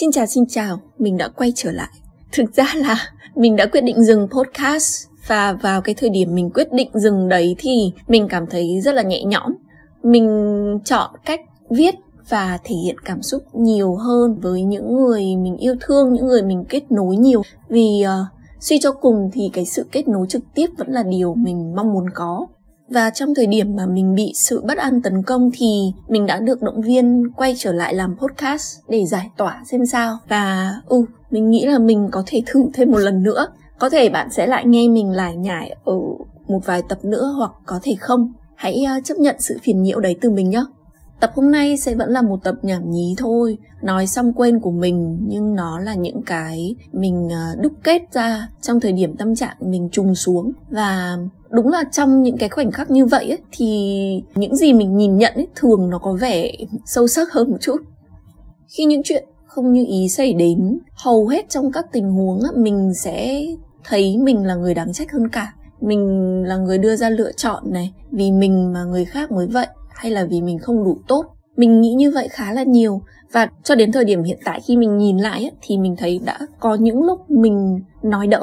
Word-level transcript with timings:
Xin 0.00 0.12
chào 0.12 0.26
xin 0.26 0.44
chào, 0.48 0.80
mình 0.98 1.16
đã 1.16 1.28
quay 1.28 1.52
trở 1.54 1.72
lại. 1.72 1.88
Thực 2.32 2.54
ra 2.54 2.72
là 2.74 2.96
mình 3.34 3.56
đã 3.56 3.66
quyết 3.66 3.80
định 3.80 4.04
dừng 4.04 4.28
podcast 4.28 5.06
và 5.26 5.52
vào 5.52 5.80
cái 5.80 5.94
thời 5.94 6.10
điểm 6.10 6.34
mình 6.34 6.50
quyết 6.50 6.72
định 6.72 6.90
dừng 6.94 7.28
đấy 7.28 7.56
thì 7.58 7.92
mình 8.08 8.28
cảm 8.28 8.46
thấy 8.46 8.80
rất 8.80 8.94
là 8.94 9.02
nhẹ 9.02 9.24
nhõm. 9.24 9.54
Mình 10.02 10.28
chọn 10.84 11.10
cách 11.24 11.40
viết 11.70 11.94
và 12.28 12.58
thể 12.64 12.74
hiện 12.84 12.96
cảm 13.04 13.22
xúc 13.22 13.42
nhiều 13.52 13.94
hơn 13.94 14.38
với 14.40 14.62
những 14.62 14.96
người 14.96 15.36
mình 15.36 15.56
yêu 15.56 15.74
thương, 15.80 16.12
những 16.12 16.26
người 16.26 16.42
mình 16.42 16.64
kết 16.68 16.92
nối 16.92 17.16
nhiều 17.16 17.42
vì 17.68 18.04
uh, 18.04 18.26
suy 18.60 18.78
cho 18.78 18.92
cùng 18.92 19.30
thì 19.32 19.50
cái 19.52 19.64
sự 19.64 19.86
kết 19.92 20.08
nối 20.08 20.26
trực 20.28 20.42
tiếp 20.54 20.66
vẫn 20.78 20.88
là 20.88 21.02
điều 21.02 21.34
mình 21.34 21.74
mong 21.76 21.92
muốn 21.92 22.10
có 22.14 22.46
và 22.88 23.10
trong 23.10 23.34
thời 23.34 23.46
điểm 23.46 23.76
mà 23.76 23.86
mình 23.86 24.14
bị 24.14 24.32
sự 24.34 24.62
bất 24.64 24.78
an 24.78 25.02
tấn 25.02 25.22
công 25.22 25.50
thì 25.54 25.92
mình 26.08 26.26
đã 26.26 26.40
được 26.40 26.62
động 26.62 26.80
viên 26.80 27.30
quay 27.36 27.54
trở 27.58 27.72
lại 27.72 27.94
làm 27.94 28.16
podcast 28.16 28.78
để 28.88 29.04
giải 29.04 29.30
tỏa 29.36 29.62
xem 29.70 29.86
sao. 29.86 30.18
Và 30.28 30.74
ừ 30.86 31.04
mình 31.30 31.50
nghĩ 31.50 31.66
là 31.66 31.78
mình 31.78 32.08
có 32.12 32.22
thể 32.26 32.42
thử 32.46 32.62
thêm 32.74 32.90
một 32.90 32.98
lần 32.98 33.22
nữa. 33.22 33.46
Có 33.78 33.90
thể 33.90 34.08
bạn 34.08 34.30
sẽ 34.30 34.46
lại 34.46 34.66
nghe 34.66 34.88
mình 34.88 35.10
lải 35.10 35.36
nhải 35.36 35.76
ở 35.84 35.94
một 36.48 36.60
vài 36.64 36.82
tập 36.88 36.98
nữa 37.02 37.34
hoặc 37.36 37.50
có 37.66 37.80
thể 37.82 37.96
không. 38.00 38.32
Hãy 38.54 38.84
ờ, 38.84 38.94
chấp 39.04 39.18
nhận 39.18 39.36
sự 39.38 39.58
phiền 39.62 39.82
nhiễu 39.82 40.00
đấy 40.00 40.16
từ 40.20 40.30
mình 40.30 40.50
nhé 40.50 40.64
Tập 41.20 41.30
hôm 41.34 41.50
nay 41.50 41.76
sẽ 41.76 41.94
vẫn 41.94 42.10
là 42.10 42.22
một 42.22 42.44
tập 42.44 42.54
nhảm 42.62 42.90
nhí 42.90 43.14
thôi. 43.18 43.58
Nói 43.82 44.06
xong 44.06 44.32
quên 44.32 44.60
của 44.60 44.70
mình 44.70 45.18
Nhưng 45.22 45.54
nó 45.54 45.78
là 45.78 45.94
những 45.94 46.22
cái 46.22 46.76
mình 46.92 47.28
ờ, 47.32 47.56
đúc 47.62 47.72
kết 47.84 48.02
ra 48.12 48.48
Trong 48.60 48.80
thời 48.80 48.92
điểm 48.92 49.16
tâm 49.16 49.34
trạng 49.34 49.56
mình 49.60 49.88
trùng 49.92 50.14
xuống. 50.14 50.52
Và 50.70 51.18
đúng 51.50 51.68
là 51.68 51.84
trong 51.92 52.22
những 52.22 52.36
cái 52.36 52.48
khoảnh 52.48 52.70
khắc 52.70 52.90
như 52.90 53.06
vậy 53.06 53.28
ấy, 53.28 53.38
Thì 53.52 54.22
những 54.34 54.56
gì 54.56 54.72
mình 54.72 54.96
nhìn 54.96 55.16
nhận 55.16 55.34
ấy, 55.34 55.46
thường 55.54 55.90
nó 55.90 55.98
có 55.98 56.12
vẻ 56.12 56.52
sâu 56.86 57.08
sắc 57.08 57.32
hơn 57.32 57.50
một 57.50 57.58
chút. 57.60 57.76
Khi 58.68 58.84
những 58.84 59.02
chuyện 59.04 59.24
không 59.46 59.72
như 59.72 59.84
ý 59.88 60.08
xảy 60.08 60.32
đến 60.32 60.78
Hầu 60.94 61.28
hết 61.28 61.48
trong 61.48 61.72
các 61.72 61.86
tình 61.92 62.10
huống 62.12 62.40
ấy, 62.40 62.52
mình 62.56 62.92
sẽ 62.94 63.44
thấy 63.84 64.18
mình 64.18 64.46
là 64.46 64.54
người 64.54 64.74
đáng 64.74 64.92
trách 64.92 65.12
hơn 65.12 65.28
cả. 65.28 65.52
Mình 65.80 66.42
là 66.46 66.56
người 66.56 66.78
đưa 66.78 66.96
ra 66.96 67.10
lựa 67.10 67.32
chọn 67.32 67.62
này 67.72 67.92
vì 68.10 68.30
mình 68.30 68.72
mà 68.72 68.84
người 68.84 69.04
khác 69.04 69.32
mới 69.32 69.46
vậy 69.46 69.66
hay 69.96 70.12
là 70.12 70.24
vì 70.30 70.42
mình 70.42 70.58
không 70.58 70.84
đủ 70.84 70.98
tốt? 71.08 71.24
Mình 71.56 71.80
nghĩ 71.80 71.94
như 71.94 72.10
vậy 72.14 72.28
khá 72.30 72.52
là 72.52 72.62
nhiều. 72.62 73.00
Và 73.32 73.48
cho 73.62 73.74
đến 73.74 73.92
thời 73.92 74.04
điểm 74.04 74.22
hiện 74.22 74.38
tại 74.44 74.60
khi 74.60 74.76
mình 74.76 74.98
nhìn 74.98 75.18
lại 75.18 75.42
ấy, 75.42 75.52
thì 75.62 75.78
mình 75.78 75.96
thấy 75.98 76.20
đã 76.24 76.38
có 76.60 76.74
những 76.74 77.02
lúc 77.02 77.30
mình 77.30 77.80
nói 78.02 78.26
đỡ 78.26 78.42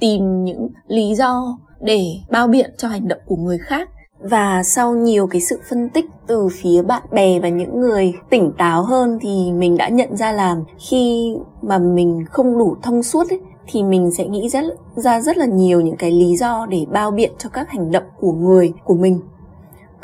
tìm 0.00 0.44
những 0.44 0.68
lý 0.88 1.14
do 1.14 1.58
để 1.80 2.04
bao 2.30 2.48
biện 2.48 2.70
cho 2.78 2.88
hành 2.88 3.08
động 3.08 3.20
của 3.26 3.36
người 3.36 3.58
khác. 3.58 3.88
Và 4.18 4.62
sau 4.62 4.94
nhiều 4.94 5.26
cái 5.26 5.40
sự 5.40 5.58
phân 5.70 5.88
tích 5.88 6.04
từ 6.26 6.48
phía 6.52 6.82
bạn 6.82 7.02
bè 7.12 7.40
và 7.40 7.48
những 7.48 7.80
người 7.80 8.12
tỉnh 8.30 8.52
táo 8.58 8.84
hơn 8.84 9.18
thì 9.20 9.52
mình 9.52 9.76
đã 9.76 9.88
nhận 9.88 10.16
ra 10.16 10.32
là 10.32 10.56
khi 10.88 11.34
mà 11.62 11.78
mình 11.78 12.24
không 12.30 12.58
đủ 12.58 12.76
thông 12.82 13.02
suốt 13.02 13.30
ấy, 13.30 13.40
thì 13.66 13.82
mình 13.82 14.10
sẽ 14.10 14.26
nghĩ 14.26 14.48
rất 14.48 14.64
ra 14.96 15.20
rất 15.20 15.36
là 15.38 15.46
nhiều 15.46 15.80
những 15.80 15.96
cái 15.96 16.10
lý 16.10 16.36
do 16.36 16.66
để 16.66 16.86
bao 16.92 17.10
biện 17.10 17.32
cho 17.38 17.48
các 17.48 17.70
hành 17.70 17.90
động 17.90 18.04
của 18.20 18.32
người 18.32 18.72
của 18.84 18.94
mình 18.94 19.20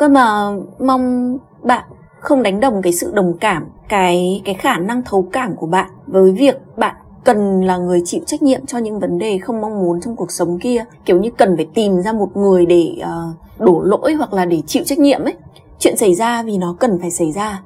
cơ 0.01 0.09
mà 0.09 0.51
mong 0.79 1.37
bạn 1.63 1.85
không 2.21 2.43
đánh 2.43 2.61
đồng 2.61 2.83
cái 2.83 2.93
sự 2.93 3.13
đồng 3.15 3.39
cảm 3.41 3.67
cái 3.89 4.43
cái 4.45 4.55
khả 4.55 4.79
năng 4.79 5.03
thấu 5.03 5.29
cảm 5.33 5.57
của 5.57 5.67
bạn 5.67 5.91
với 6.07 6.33
việc 6.33 6.57
bạn 6.77 6.97
cần 7.25 7.65
là 7.65 7.77
người 7.77 8.03
chịu 8.05 8.21
trách 8.27 8.43
nhiệm 8.43 8.67
cho 8.67 8.79
những 8.79 9.01
vấn 9.01 9.19
đề 9.19 9.39
không 9.39 9.61
mong 9.61 9.83
muốn 9.83 10.01
trong 10.01 10.17
cuộc 10.17 10.31
sống 10.31 10.59
kia. 10.59 10.85
Kiểu 11.05 11.21
như 11.21 11.31
cần 11.31 11.57
phải 11.57 11.67
tìm 11.75 12.03
ra 12.03 12.13
một 12.13 12.37
người 12.37 12.67
để 12.67 12.97
uh, 13.01 13.61
đổ 13.61 13.81
lỗi 13.83 14.15
hoặc 14.15 14.33
là 14.33 14.45
để 14.45 14.63
chịu 14.67 14.83
trách 14.87 14.99
nhiệm 14.99 15.25
ấy. 15.25 15.35
Chuyện 15.79 15.97
xảy 15.97 16.15
ra 16.15 16.43
vì 16.43 16.59
nó 16.59 16.77
cần 16.81 16.99
phải 17.01 17.11
xảy 17.11 17.33
ra. 17.33 17.63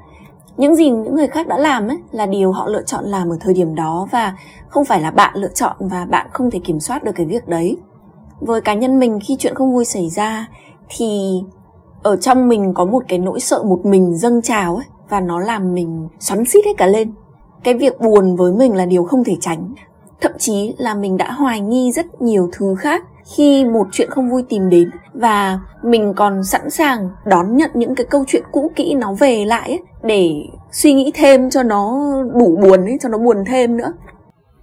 Những 0.56 0.76
gì 0.76 0.91
những 0.91 1.14
người 1.14 1.26
khác 1.26 1.48
đã 1.48 1.59
làm 1.59 1.88
ấy 1.88 1.98
là 2.10 2.26
điều 2.26 2.53
họ 2.53 2.69
lựa 2.69 2.82
chọn 2.82 3.04
làm 3.04 3.28
ở 3.28 3.36
thời 3.41 3.54
điểm 3.54 3.75
đó 3.75 4.09
và 4.10 4.36
không 4.69 4.84
phải 4.84 5.00
là 5.00 5.10
bạn 5.10 5.36
lựa 5.36 5.53
chọn 5.54 5.76
và 5.80 6.04
bạn 6.04 6.26
không 6.32 6.50
thể 6.50 6.60
kiểm 6.64 6.80
soát 6.80 7.04
được 7.04 7.12
cái 7.14 7.26
việc 7.26 7.48
đấy. 7.48 7.76
Với 8.41 8.60
cá 8.60 8.75
nhân 8.75 8.98
mình 8.98 9.19
khi 9.25 9.36
chuyện 9.38 9.54
không 9.54 9.72
vui 9.72 9.84
xảy 9.84 10.10
ra 10.10 10.47
thì 10.88 11.41
ở 12.04 12.16
trong 12.16 12.48
mình 12.48 12.75
có 12.75 12.84
một 12.84 13.03
cái 13.09 13.19
nỗi 13.19 13.41
sợ 13.41 13.62
một 13.62 13.81
mình 13.84 14.16
dâng 14.16 14.42
trào 14.42 14.76
ấy 14.76 14.84
và 15.09 15.20
nó 15.20 15.41
làm 15.41 15.75
mình 15.75 16.09
xoắn 16.20 16.44
xít 16.44 16.65
hết 16.65 16.72
cả 16.76 16.87
lên. 16.87 17.12
Cái 17.65 17.75
việc 17.75 18.00
buồn 18.00 18.37
với 18.37 18.53
mình 18.53 18.76
là 18.76 18.87
điều 18.87 19.04
không 19.04 19.25
thể 19.25 19.37
tránh. 19.41 19.75
Thậm 20.20 20.32
chí 20.38 20.75
là 20.78 20.94
mình 20.94 21.16
đã 21.16 21.32
hoài 21.32 21.60
nghi 21.60 21.92
rất 21.92 22.22
nhiều 22.22 22.50
thứ 22.53 22.75
khác 22.78 23.04
khi 23.37 23.65
một 23.65 23.87
chuyện 23.92 24.10
không 24.10 24.31
vui 24.31 24.42
tìm 24.48 24.70
đến 24.70 24.91
và 25.15 25.60
mình 25.82 26.12
còn 26.16 26.44
sẵn 26.44 26.70
sàng 26.70 27.10
đón 27.25 27.56
nhận 27.56 27.70
những 27.75 27.94
cái 27.94 28.06
câu 28.10 28.25
chuyện 28.26 28.42
cũ 28.53 28.71
kỹ 28.76 28.94
nó 28.94 29.12
về 29.12 29.44
lại 29.44 29.71
ấy, 29.71 29.81
để 30.03 30.32
suy 30.72 30.94
nghĩ 30.94 31.12
thêm 31.15 31.50
cho 31.50 31.62
nó 31.62 32.12
đủ 32.34 32.56
buồn 32.62 32.84
ấy 32.84 32.98
cho 33.03 33.09
nó 33.09 33.19
buồn 33.19 33.44
thêm 33.47 33.76
nữa. 33.76 33.92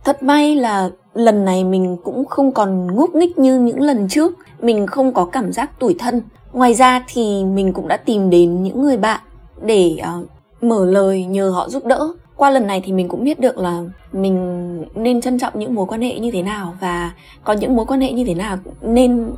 Thật 0.04 0.24
may 0.24 0.56
là 0.56 0.90
lần 1.14 1.46
này 1.46 1.64
mình 1.64 1.98
cũng 2.04 2.26
không 2.26 2.52
còn 2.52 2.96
ngốc 2.96 3.16
nghích 3.16 3.40
như 3.40 3.60
những 3.60 3.82
lần 3.82 4.08
trước. 4.10 4.34
Mình 4.62 4.88
không 4.88 5.14
có 5.14 5.26
cảm 5.26 5.52
giác 5.52 5.80
tủi 5.80 5.96
thân. 6.00 6.22
Ngoài 6.54 6.74
ra 6.74 7.04
thì 7.08 7.44
mình 7.44 7.74
cũng 7.74 7.88
đã 7.88 7.98
tìm 7.98 8.30
đến 8.30 8.64
những 8.64 8.82
người 8.82 8.98
bạn 8.98 9.22
để 9.62 9.98
uh, 10.22 10.28
mở 10.64 10.86
lời 10.86 11.26
nhờ 11.26 11.50
họ 11.50 11.70
giúp 11.70 11.86
đỡ. 11.86 12.08
Qua 12.36 12.50
lần 12.50 12.68
này 12.68 12.82
thì 12.86 12.94
mình 12.94 13.08
cũng 13.08 13.24
biết 13.24 13.40
được 13.40 13.58
là 13.58 13.84
mình 14.12 14.86
nên 14.96 15.22
trân 15.22 15.40
trọng 15.40 15.60
những 15.60 15.76
mối 15.76 15.86
quan 15.86 16.02
hệ 16.02 16.20
như 16.20 16.32
thế 16.32 16.42
nào 16.42 16.74
và 16.82 17.12
có 17.44 17.54
những 17.54 17.76
mối 17.76 17.86
quan 17.86 18.02
hệ 18.02 18.12
như 18.12 18.24
thế 18.26 18.34
nào 18.34 18.58
nên 18.82 19.32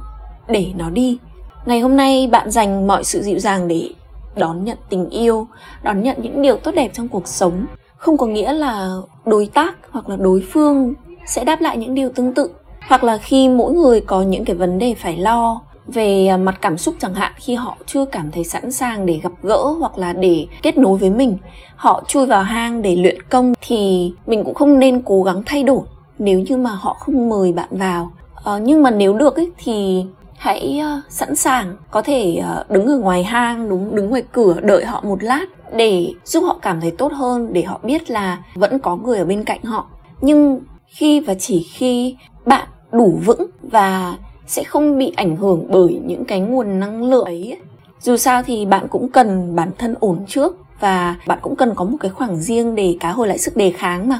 để 0.47 0.67
nó 0.77 0.89
đi. 0.89 1.17
Ngày 1.65 1.79
hôm 1.79 1.97
nay 1.97 2.29
bạn 2.31 2.51
dành 2.51 2.87
mọi 2.87 3.03
sự 3.03 3.21
dịu 3.21 3.39
dàng 3.39 3.67
để 3.67 3.89
đón 4.35 4.63
nhận 4.63 4.77
tình 4.89 5.09
yêu 5.09 5.47
đón 5.83 6.03
nhận 6.03 6.17
những 6.21 6.41
điều 6.41 6.57
tốt 6.57 6.71
đẹp 6.75 6.91
trong 6.93 7.07
cuộc 7.07 7.27
sống. 7.27 7.65
Không 7.97 8.17
có 8.17 8.25
nghĩa 8.25 8.53
là 8.53 8.95
đối 9.25 9.47
tác 9.53 9.75
hoặc 9.91 10.09
là 10.09 10.15
đối 10.15 10.43
phương 10.51 10.93
sẽ 11.25 11.43
đáp 11.43 11.61
lại 11.61 11.77
những 11.77 11.95
điều 11.95 12.09
tương 12.09 12.33
tự. 12.33 12.49
Hoặc 12.87 13.03
là 13.03 13.17
khi 13.17 13.49
mỗi 13.49 13.73
người 13.73 14.01
có 14.01 14.21
những 14.21 14.45
cái 14.45 14.55
vấn 14.55 14.79
đề 14.79 14.93
phải 14.93 15.17
lo 15.17 15.61
về 15.87 16.27
à, 16.27 16.37
mặt 16.37 16.55
cảm 16.61 16.77
xúc 16.77 16.95
chẳng 16.99 17.13
hạn 17.13 17.31
khi 17.35 17.55
họ 17.55 17.77
chưa 17.85 18.05
cảm 18.05 18.31
thấy 18.31 18.43
sẵn 18.43 18.71
sàng 18.71 19.05
để 19.05 19.19
gặp 19.23 19.31
gỡ 19.43 19.75
hoặc 19.79 19.97
là 19.97 20.13
để 20.13 20.47
kết 20.61 20.77
nối 20.77 20.97
với 20.97 21.09
mình 21.09 21.37
họ 21.75 22.03
chui 22.07 22.25
vào 22.25 22.43
hang 22.43 22.81
để 22.81 22.95
luyện 22.95 23.21
công 23.21 23.53
thì 23.61 24.13
mình 24.25 24.43
cũng 24.43 24.53
không 24.53 24.79
nên 24.79 25.01
cố 25.01 25.23
gắng 25.23 25.43
thay 25.45 25.63
đổi. 25.63 25.81
Nếu 26.19 26.39
như 26.39 26.57
mà 26.57 26.69
họ 26.69 26.93
không 26.99 27.29
mời 27.29 27.53
bạn 27.53 27.69
vào 27.71 28.11
ờ, 28.35 28.59
nhưng 28.59 28.83
mà 28.83 28.91
nếu 28.91 29.13
được 29.13 29.35
ấy, 29.35 29.51
thì 29.57 30.05
hãy 30.37 30.81
uh, 30.97 31.11
sẵn 31.11 31.35
sàng 31.35 31.75
có 31.91 32.01
thể 32.01 32.41
uh, 32.61 32.71
đứng 32.71 32.87
ở 32.87 32.97
ngoài 32.97 33.23
hang 33.23 33.69
đúng 33.69 33.95
đứng 33.95 34.09
ngoài 34.09 34.23
cửa 34.31 34.59
đợi 34.61 34.85
họ 34.85 35.01
một 35.05 35.23
lát 35.23 35.45
để 35.75 36.13
giúp 36.25 36.41
họ 36.41 36.57
cảm 36.61 36.81
thấy 36.81 36.91
tốt 36.91 37.11
hơn 37.13 37.53
để 37.53 37.63
họ 37.63 37.79
biết 37.83 38.09
là 38.09 38.37
vẫn 38.55 38.79
có 38.79 38.95
người 38.95 39.17
ở 39.17 39.25
bên 39.25 39.43
cạnh 39.43 39.63
họ. 39.63 39.87
Nhưng 40.21 40.59
khi 40.95 41.19
và 41.19 41.33
chỉ 41.33 41.67
khi 41.73 42.15
bạn 42.45 42.67
đủ 42.91 43.19
vững 43.25 43.45
và 43.61 44.17
sẽ 44.45 44.63
không 44.63 44.97
bị 44.97 45.13
ảnh 45.15 45.35
hưởng 45.35 45.65
bởi 45.69 46.01
những 46.05 46.25
cái 46.25 46.39
nguồn 46.39 46.79
năng 46.79 47.03
lượng 47.03 47.25
ấy. 47.25 47.57
Dù 47.99 48.17
sao 48.17 48.43
thì 48.43 48.65
bạn 48.65 48.87
cũng 48.89 49.09
cần 49.09 49.55
bản 49.55 49.71
thân 49.77 49.95
ổn 49.99 50.25
trước 50.27 50.57
và 50.79 51.15
bạn 51.27 51.39
cũng 51.41 51.55
cần 51.55 51.75
có 51.75 51.85
một 51.85 51.97
cái 51.99 52.11
khoảng 52.11 52.37
riêng 52.37 52.75
để 52.75 52.97
cá 52.99 53.11
hồi 53.11 53.27
lại 53.27 53.37
sức 53.37 53.57
đề 53.57 53.71
kháng 53.71 54.09
mà. 54.09 54.19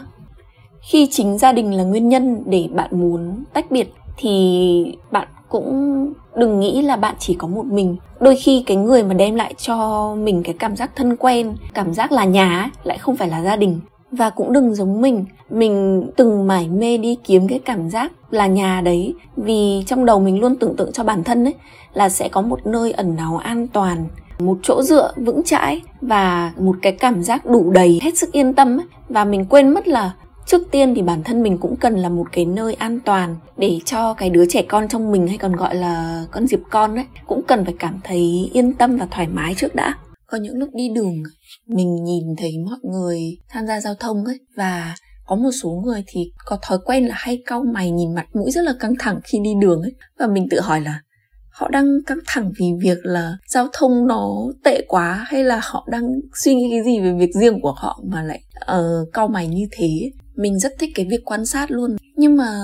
Khi 0.82 1.08
chính 1.12 1.38
gia 1.38 1.54
đình 1.54 1.74
là 1.74 1.84
nguyên 1.84 2.10
nhân 2.10 2.44
để 2.46 2.70
bạn 2.74 2.90
muốn 2.92 3.44
tách 3.54 3.72
biệt 3.72 3.94
thì 4.18 4.96
bạn 5.12 5.28
cũng 5.50 6.14
đừng 6.36 6.60
nghĩ 6.60 6.82
là 6.82 6.96
bạn 6.96 7.16
chỉ 7.20 7.34
có 7.34 7.48
một 7.48 7.66
mình. 7.66 7.98
Đôi 8.20 8.36
khi 8.36 8.64
cái 8.66 8.78
người 8.78 9.04
mà 9.04 9.14
đem 9.14 9.36
lại 9.36 9.54
cho 9.58 10.08
mình 10.16 10.44
cái 10.44 10.56
cảm 10.60 10.76
giác 10.76 10.96
thân 10.96 11.16
quen, 11.16 11.56
cảm 11.74 11.94
giác 11.94 12.12
là 12.12 12.26
nhà 12.26 12.70
lại 12.84 12.98
không 12.98 13.16
phải 13.16 13.30
là 13.30 13.44
gia 13.44 13.56
đình 13.56 13.80
và 14.18 14.30
cũng 14.30 14.54
đừng 14.54 14.76
giống 14.76 15.02
mình. 15.02 15.26
Mình 15.50 16.04
từng 16.16 16.48
mải 16.48 16.70
mê 16.70 16.98
đi 16.98 17.18
kiếm 17.24 17.48
cái 17.48 17.60
cảm 17.60 17.90
giác 17.90 18.12
là 18.32 18.48
nhà 18.48 18.82
đấy. 18.82 19.14
Vì 19.38 19.84
trong 19.88 20.06
đầu 20.06 20.20
mình 20.20 20.40
luôn 20.40 20.56
tưởng 20.56 20.76
tượng 20.76 20.92
cho 20.92 21.04
bản 21.04 21.24
thân 21.24 21.44
ấy, 21.44 21.54
là 21.94 22.10
sẽ 22.10 22.30
có 22.30 22.42
một 22.42 22.68
nơi 22.68 22.92
ẩn 22.92 23.16
náu 23.16 23.38
an 23.38 23.68
toàn, 23.68 24.06
một 24.40 24.58
chỗ 24.64 24.84
dựa 24.84 25.14
vững 25.16 25.44
chãi 25.44 25.82
và 26.02 26.52
một 26.60 26.76
cái 26.82 26.92
cảm 26.92 27.24
giác 27.24 27.46
đủ 27.46 27.72
đầy 27.72 28.00
hết 28.04 28.18
sức 28.18 28.32
yên 28.32 28.54
tâm 28.54 28.78
ấy. 28.80 28.86
và 29.10 29.26
mình 29.26 29.46
quên 29.46 29.70
mất 29.70 29.88
là 29.88 30.14
trước 30.46 30.72
tiên 30.72 30.96
thì 30.96 31.02
bản 31.02 31.24
thân 31.24 31.44
mình 31.44 31.58
cũng 31.58 31.76
cần 31.76 31.96
là 31.96 32.10
một 32.10 32.26
cái 32.32 32.46
nơi 32.46 32.74
an 32.74 33.00
toàn 33.00 33.36
để 33.58 33.80
cho 33.86 34.14
cái 34.14 34.30
đứa 34.30 34.46
trẻ 34.46 34.62
con 34.62 34.88
trong 34.88 35.12
mình 35.12 35.28
hay 35.28 35.38
còn 35.38 35.56
gọi 35.56 35.76
là 35.76 36.26
con 36.32 36.48
diệp 36.48 36.60
con 36.70 36.96
ấy, 36.96 37.06
cũng 37.28 37.42
cần 37.48 37.66
phải 37.66 37.76
cảm 37.80 38.00
thấy 38.04 38.50
yên 38.54 38.74
tâm 38.74 38.98
và 38.98 39.08
thoải 39.12 39.28
mái 39.28 39.56
trước 39.58 39.76
đã 39.76 39.96
có 40.34 40.40
những 40.40 40.58
lúc 40.58 40.70
đi 40.74 40.90
đường 40.90 41.24
mình 41.68 42.04
nhìn 42.04 42.24
thấy 42.38 42.52
mọi 42.66 42.80
người 42.84 43.20
tham 43.50 43.68
gia 43.68 43.82
giao 43.82 43.96
thông 43.96 44.26
ấy 44.26 44.40
và 44.56 44.96
có 45.26 45.36
một 45.36 45.52
số 45.62 45.70
người 45.86 46.04
thì 46.08 46.32
có 46.46 46.58
thói 46.62 46.78
quen 46.86 47.06
là 47.06 47.16
hay 47.18 47.42
cau 47.46 47.64
mày 47.74 47.92
nhìn 47.92 48.16
mặt 48.16 48.26
mũi 48.34 48.52
rất 48.52 48.62
là 48.62 48.74
căng 48.80 48.94
thẳng 49.00 49.20
khi 49.24 49.40
đi 49.44 49.50
đường 49.62 49.82
ấy. 49.82 49.92
Và 50.20 50.28
mình 50.28 50.48
tự 50.52 50.60
hỏi 50.60 50.82
là 50.82 51.02
họ 51.50 51.70
đang 51.70 51.86
căng 52.08 52.18
thẳng 52.28 52.52
vì 52.60 52.66
việc 52.82 52.98
là 53.04 53.38
giao 53.48 53.68
thông 53.74 54.08
nó 54.08 54.30
tệ 54.64 54.86
quá 54.88 55.26
hay 55.28 55.44
là 55.44 55.62
họ 55.64 55.88
đang 55.92 56.04
suy 56.36 56.56
nghĩ 56.56 56.68
cái 56.72 56.84
gì 56.84 57.00
về 57.00 57.14
việc 57.14 57.32
riêng 57.34 57.62
của 57.62 57.74
họ 57.78 58.02
mà 58.04 58.24
lại 58.24 58.42
uh, 58.62 59.14
cau 59.14 59.28
mày 59.28 59.48
như 59.48 59.68
thế. 59.72 60.12
Mình 60.36 60.60
rất 60.60 60.72
thích 60.80 60.92
cái 60.96 61.06
việc 61.10 61.26
quan 61.26 61.46
sát 61.46 61.72
luôn. 61.72 61.96
Nhưng 62.16 62.36
mà 62.36 62.60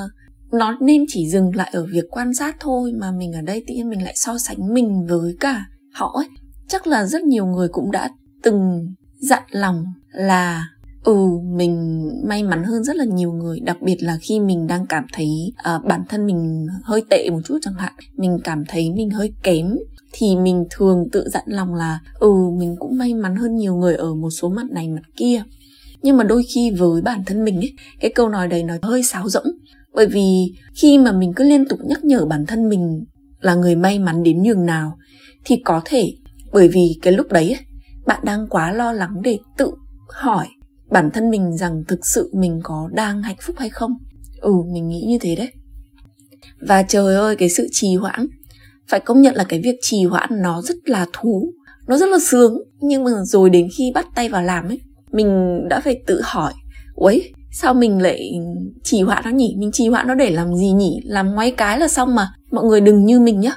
nó 0.52 0.78
nên 0.82 1.06
chỉ 1.08 1.30
dừng 1.30 1.56
lại 1.56 1.70
ở 1.74 1.86
việc 1.92 2.06
quan 2.12 2.34
sát 2.34 2.56
thôi 2.60 2.92
mà 3.00 3.12
mình 3.12 3.34
ở 3.34 3.42
đây 3.42 3.64
tự 3.68 3.74
nhiên 3.74 3.90
mình 3.90 4.04
lại 4.04 4.14
so 4.16 4.38
sánh 4.38 4.74
mình 4.74 5.06
với 5.10 5.36
cả 5.40 5.66
họ 5.94 6.12
ấy 6.16 6.28
chắc 6.70 6.88
là 6.88 7.06
rất 7.06 7.22
nhiều 7.22 7.46
người 7.46 7.68
cũng 7.68 7.92
đã 7.92 8.10
từng 8.44 8.94
dặn 9.20 9.44
lòng 9.52 9.86
là 10.12 10.68
ừ 11.04 11.16
mình 11.44 12.04
may 12.28 12.44
mắn 12.44 12.64
hơn 12.64 12.84
rất 12.84 12.96
là 12.96 13.06
nhiều 13.06 13.32
người. 13.32 13.60
Đặc 13.60 13.78
biệt 13.82 13.98
là 14.00 14.18
khi 14.22 14.40
mình 14.40 14.68
đang 14.68 14.86
cảm 14.86 15.06
thấy 15.14 15.54
uh, 15.76 15.86
bản 15.86 16.04
thân 16.10 16.26
mình 16.26 16.68
hơi 16.84 17.04
tệ 17.10 17.30
một 17.30 17.40
chút 17.46 17.58
chẳng 17.62 17.74
hạn 17.74 17.94
mình 18.18 18.38
cảm 18.44 18.64
thấy 18.68 18.92
mình 18.96 19.10
hơi 19.10 19.34
kém 19.44 19.78
thì 20.14 20.36
mình 20.36 20.66
thường 20.70 21.08
tự 21.12 21.30
dặn 21.30 21.44
lòng 21.48 21.76
là 21.76 22.00
ừ 22.20 22.34
mình 22.58 22.76
cũng 22.80 22.98
may 22.98 23.14
mắn 23.14 23.36
hơn 23.36 23.56
nhiều 23.56 23.76
người 23.76 23.96
ở 23.96 24.16
một 24.16 24.30
số 24.30 24.50
mặt 24.50 24.72
này 24.72 24.90
mặt 24.90 25.04
kia. 25.18 25.44
Nhưng 26.02 26.18
mà 26.18 26.24
đôi 26.24 26.44
khi 26.56 26.72
với 26.72 27.02
bản 27.02 27.24
thân 27.26 27.44
mình 27.44 27.56
ấy 27.56 27.74
cái 28.00 28.12
câu 28.16 28.30
nói 28.30 28.48
đấy 28.48 28.64
nó 28.64 28.74
hơi 28.82 29.04
sáo 29.04 29.30
rỗng. 29.30 29.48
Bởi 29.94 30.08
vì 30.08 30.54
khi 30.74 30.98
mà 30.98 31.12
mình 31.12 31.34
cứ 31.36 31.44
liên 31.44 31.68
tục 31.68 31.80
nhắc 31.84 32.06
nhở 32.06 32.26
bản 32.26 32.46
thân 32.46 32.70
mình 32.70 33.06
là 33.40 33.56
người 33.56 33.76
may 33.76 34.00
mắn 34.00 34.24
đến 34.24 34.44
nhường 34.44 34.66
nào 34.66 34.98
thì 35.46 35.62
có 35.66 35.82
thể 35.86 36.14
bởi 36.52 36.68
vì 36.68 36.98
cái 37.02 37.14
lúc 37.14 37.28
đấy 37.32 37.58
bạn 38.06 38.20
đang 38.24 38.48
quá 38.50 38.74
lo 38.74 38.94
lắng 38.94 39.22
để 39.24 39.38
tự 39.58 39.72
hỏi 40.10 40.48
bản 40.90 41.10
thân 41.14 41.30
mình 41.30 41.58
rằng 41.58 41.84
thực 41.88 42.00
sự 42.06 42.30
mình 42.34 42.60
có 42.64 42.90
đang 42.94 43.22
hạnh 43.22 43.36
phúc 43.42 43.56
hay 43.60 43.70
không. 43.70 43.92
Ừ 44.42 44.54
mình 44.74 44.88
nghĩ 44.88 45.06
như 45.08 45.18
thế 45.22 45.36
đấy. 45.36 45.52
Và 46.62 46.84
trời 46.84 47.16
ơi, 47.16 47.36
cái 47.36 47.50
sự 47.50 47.68
trì 47.72 47.96
hoãn. 47.96 48.28
Phải 48.88 49.00
công 49.00 49.22
nhận 49.22 49.36
là 49.36 49.44
cái 49.44 49.62
việc 49.64 49.76
trì 49.82 50.04
hoãn 50.04 50.30
nó 50.42 50.62
rất 50.62 50.76
là 50.86 51.06
thú, 51.14 51.54
nó 51.88 51.98
rất 51.98 52.10
là 52.10 52.18
sướng. 52.20 52.58
Nhưng 52.82 53.04
mà 53.04 53.12
rồi 53.24 53.50
đến 53.50 53.68
khi 53.78 53.92
bắt 53.94 54.08
tay 54.16 54.30
vào 54.30 54.44
làm 54.44 54.68
ấy, 54.68 54.82
mình 55.12 55.62
đã 55.70 55.80
phải 55.80 56.02
tự 56.08 56.22
hỏi 56.24 56.54
uấy 56.96 57.34
sao 57.52 57.74
mình 57.74 58.02
lại 58.02 58.32
trì 58.84 59.02
hoãn 59.02 59.24
nó 59.26 59.32
nhỉ? 59.32 59.56
Mình 59.58 59.72
trì 59.72 59.88
hoãn 59.88 60.08
nó 60.08 60.16
để 60.16 60.30
làm 60.30 60.56
gì 60.56 60.72
nhỉ? 60.72 61.02
Làm 61.04 61.32
ngoái 61.32 61.52
cái 61.52 61.80
là 61.80 61.88
xong 61.88 62.16
mà. 62.16 62.32
Mọi 62.52 62.66
người 62.66 62.82
đừng 62.82 63.06
như 63.06 63.20
mình 63.20 63.40
nhá. 63.40 63.52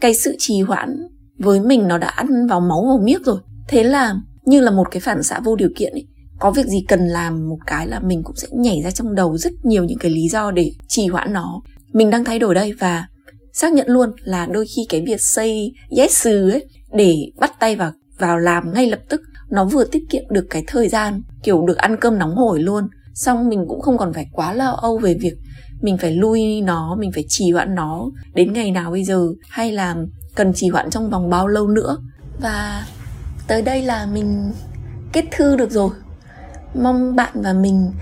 Cái 0.00 0.14
sự 0.14 0.36
trì 0.38 0.60
hoãn 0.60 0.96
với 1.40 1.60
mình 1.60 1.88
nó 1.88 1.98
đã 1.98 2.08
ăn 2.08 2.46
vào 2.46 2.60
máu 2.60 2.84
vào 2.86 2.98
miếc 3.04 3.24
rồi. 3.24 3.38
Thế 3.68 3.82
là, 3.82 4.14
như 4.44 4.60
là 4.60 4.70
một 4.70 4.90
cái 4.90 5.00
phản 5.00 5.22
xạ 5.22 5.40
vô 5.44 5.56
điều 5.56 5.68
kiện 5.76 5.92
ấy, 5.92 6.06
có 6.38 6.50
việc 6.50 6.66
gì 6.66 6.84
cần 6.88 7.00
làm 7.08 7.48
một 7.48 7.58
cái 7.66 7.86
là 7.86 8.00
mình 8.00 8.22
cũng 8.22 8.36
sẽ 8.36 8.48
nhảy 8.50 8.82
ra 8.84 8.90
trong 8.90 9.14
đầu 9.14 9.36
rất 9.36 9.52
nhiều 9.62 9.84
những 9.84 9.98
cái 9.98 10.10
lý 10.10 10.28
do 10.28 10.50
để 10.50 10.72
trì 10.88 11.06
hoãn 11.06 11.32
nó. 11.32 11.60
Mình 11.92 12.10
đang 12.10 12.24
thay 12.24 12.38
đổi 12.38 12.54
đây 12.54 12.72
và 12.72 13.06
xác 13.52 13.72
nhận 13.72 13.88
luôn 13.88 14.10
là 14.24 14.46
đôi 14.46 14.66
khi 14.76 14.86
cái 14.88 15.04
việc 15.06 15.20
xây 15.20 15.72
yes 15.96 16.26
ấy, 16.26 16.66
để 16.92 17.16
bắt 17.38 17.60
tay 17.60 17.76
vào 17.76 17.92
vào 18.18 18.38
làm 18.38 18.72
ngay 18.72 18.90
lập 18.90 19.00
tức, 19.08 19.20
nó 19.50 19.64
vừa 19.64 19.84
tiết 19.84 20.02
kiệm 20.10 20.22
được 20.30 20.46
cái 20.50 20.64
thời 20.66 20.88
gian, 20.88 21.22
kiểu, 21.42 21.66
được 21.66 21.76
ăn 21.76 21.96
cơm 22.00 22.18
nóng 22.18 22.34
hổi 22.34 22.60
luôn 22.60 22.88
xong 23.14 23.48
mình 23.48 23.64
cũng 23.68 23.80
không 23.80 23.98
còn 23.98 24.12
phải 24.12 24.26
quá 24.32 24.52
lo 24.52 24.70
âu 24.70 24.98
về 24.98 25.16
việc 25.20 25.34
mình 25.80 25.98
phải 25.98 26.12
lui 26.12 26.60
nó 26.60 26.96
mình 26.98 27.10
phải 27.14 27.24
trì 27.28 27.50
hoãn 27.50 27.74
nó 27.74 28.10
đến 28.34 28.52
ngày 28.52 28.70
nào 28.70 28.90
bây 28.90 29.04
giờ 29.04 29.28
hay 29.48 29.72
là 29.72 29.96
cần 30.34 30.52
trì 30.54 30.68
hoãn 30.68 30.90
trong 30.90 31.10
vòng 31.10 31.30
bao 31.30 31.48
lâu 31.48 31.68
nữa. 31.68 31.96
Và 32.40 32.86
tới 33.46 33.62
đây 33.62 33.82
là 33.82 34.06
mình 34.06 34.52
kết 35.12 35.24
thư 35.30 35.56
được 35.56 35.70
rồi. 35.70 35.90
Mong 36.74 37.16
bạn 37.16 37.32
và 37.34 37.52
mình 37.52 37.92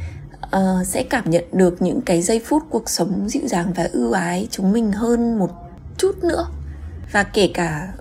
uh, 0.57 0.87
sẽ 0.87 1.03
cảm 1.03 1.31
nhận 1.31 1.45
được 1.53 1.83
những 1.83 2.01
cái 2.01 2.23
giây 2.23 2.41
phút 2.45 2.63
cuộc 2.71 2.91
sống 2.91 3.29
dịu 3.29 3.43
dàng 3.47 3.73
và 3.77 3.89
ưu 3.93 4.13
ái 4.13 4.49
chúng 4.51 4.73
mình 4.73 4.93
hơn 4.93 5.39
một 5.39 5.51
chút 5.99 6.25
nữa. 6.25 6.47
Và 7.13 7.23
kể 7.23 7.51
cả 7.55 7.93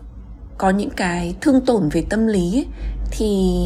có 0.58 0.70
những 0.70 0.90
cái 0.90 1.36
thương 1.42 1.66
tổn 1.66 1.90
về 1.90 2.06
tâm 2.10 2.28
lý 2.28 2.58
ấy, 2.58 2.66
thì 3.12 3.60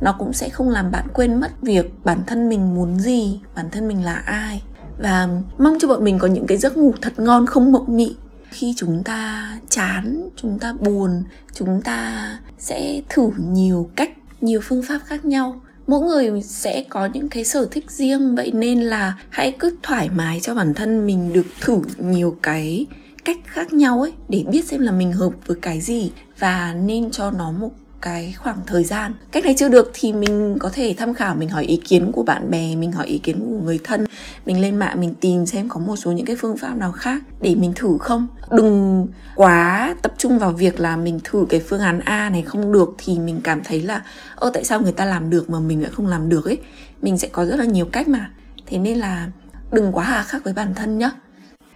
nó 0.00 0.12
cũng 0.18 0.32
sẽ 0.32 0.48
không 0.48 0.68
làm 0.68 0.90
bạn 0.90 1.06
quên 1.12 1.40
mất 1.40 1.62
việc 1.62 1.92
bản 2.04 2.18
thân 2.26 2.48
mình 2.48 2.74
muốn 2.74 3.00
gì, 3.00 3.40
bản 3.54 3.70
thân 3.70 3.88
mình 3.88 4.04
là 4.04 4.14
ai. 4.14 4.62
Và 4.98 5.28
mong 5.58 5.76
cho 5.80 5.88
bọn 5.88 6.04
mình 6.04 6.18
có 6.18 6.28
những 6.28 6.46
cái 6.46 6.58
giấc 6.58 6.76
ngủ 6.76 6.94
thật 7.00 7.12
ngon, 7.18 7.46
không 7.46 7.72
mộng 7.72 7.96
mị. 7.96 8.16
Khi 8.50 8.74
chúng 8.76 9.02
ta 9.04 9.52
chán, 9.68 10.28
chúng 10.36 10.58
ta 10.58 10.72
buồn, 10.80 11.22
chúng 11.54 11.82
ta 11.82 12.38
sẽ 12.58 13.02
thử 13.08 13.30
nhiều 13.38 13.90
cách, 13.96 14.10
nhiều 14.40 14.60
phương 14.62 14.82
pháp 14.82 14.98
khác 15.06 15.24
nhau. 15.24 15.60
Mỗi 15.86 16.00
người 16.00 16.42
sẽ 16.42 16.84
có 16.88 17.06
những 17.06 17.28
cái 17.28 17.44
sở 17.44 17.68
thích 17.70 17.90
riêng, 17.90 18.34
vậy 18.34 18.52
nên 18.54 18.80
là 18.80 19.14
hãy 19.30 19.56
cứ 19.58 19.76
thoải 19.82 20.08
mái 20.08 20.40
cho 20.40 20.54
bản 20.54 20.74
thân 20.74 21.06
mình 21.06 21.32
được 21.32 21.46
thử 21.60 21.80
nhiều 21.98 22.36
cái 22.42 22.86
cách 23.24 23.38
khác 23.44 23.72
nhau 23.72 24.00
ấy, 24.00 24.12
để 24.28 24.44
biết 24.50 24.64
xem 24.64 24.80
là 24.80 24.92
mình 24.92 25.12
hợp 25.12 25.32
với 25.46 25.56
cái 25.62 25.80
gì 25.80 26.12
và 26.38 26.74
nên 26.74 27.10
cho 27.10 27.30
nó 27.30 27.50
một 27.50 27.70
cái 28.00 28.34
khoảng 28.38 28.58
thời 28.66 28.84
gian. 28.84 29.14
Cách 29.32 29.44
này 29.44 29.54
chưa 29.58 29.68
được 29.68 29.90
thì 29.94 30.12
mình 30.12 30.56
có 30.60 30.70
thể 30.72 30.94
tham 30.98 31.14
khảo, 31.14 31.34
mình 31.34 31.48
hỏi 31.48 31.64
ý 31.64 31.76
kiến 31.76 32.12
của 32.12 32.22
bạn 32.22 32.50
bè, 32.50 32.76
mình 32.76 32.92
hỏi 32.92 33.06
ý 33.06 33.18
kiến 33.18 33.40
của 33.40 33.64
người 33.64 33.78
thân, 33.84 34.06
mình 34.46 34.60
lên 34.60 34.76
mạng, 34.76 35.00
mình 35.00 35.14
tìm 35.20 35.46
xem 35.46 35.68
có 35.68 35.80
một 35.80 35.96
số 35.96 36.12
những 36.12 36.26
cái 36.26 36.36
phương 36.36 36.56
pháp 36.56 36.76
nào 36.76 36.92
khác 36.92 37.22
để 37.40 37.54
mình 37.54 37.72
thử 37.76 37.96
không. 38.00 38.26
Đừng 38.50 39.06
quá 39.34 39.94
tập 40.02 40.12
trung 40.18 40.38
vào 40.38 40.52
việc 40.52 40.80
là 40.80 40.96
mình 40.96 41.20
thử 41.24 41.46
cái 41.48 41.60
phương 41.60 41.80
án 41.80 42.00
a 42.00 42.30
này 42.30 42.42
không 42.42 42.72
được 42.72 42.94
thì 42.98 43.18
mình 43.18 43.40
cảm 43.44 43.60
thấy 43.64 43.82
là, 43.82 44.02
ơ, 44.36 44.50
tại 44.54 44.64
sao 44.64 44.80
người 44.80 44.92
ta 44.92 45.04
làm 45.04 45.30
được 45.30 45.50
mà 45.50 45.60
mình 45.60 45.82
lại 45.82 45.90
không 45.94 46.06
làm 46.06 46.28
được 46.28 46.44
ấy? 46.44 46.58
Mình 47.02 47.18
sẽ 47.18 47.28
có 47.28 47.44
rất 47.44 47.56
là 47.56 47.64
nhiều 47.64 47.86
cách 47.92 48.08
mà. 48.08 48.30
Thế 48.66 48.78
nên 48.78 48.98
là 48.98 49.30
đừng 49.72 49.92
quá 49.92 50.04
hà 50.04 50.22
khắc 50.22 50.44
với 50.44 50.52
bản 50.52 50.74
thân 50.74 50.98
nhá. 50.98 51.10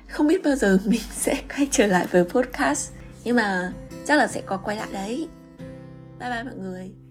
Không 0.08 0.28
biết 0.28 0.44
bao 0.44 0.56
giờ 0.56 0.78
mình 0.84 1.00
sẽ 1.12 1.36
quay 1.56 1.68
trở 1.70 1.86
lại 1.86 2.06
với 2.10 2.24
podcast, 2.24 2.90
nhưng 3.24 3.36
mà 3.36 3.72
chắc 4.06 4.18
là 4.18 4.26
sẽ 4.26 4.40
có 4.40 4.56
quay 4.56 4.76
lại 4.76 4.88
đấy 4.92 5.28
bye 6.22 6.30
bye 6.30 6.44
mọi 6.44 6.54
người. 6.54 7.01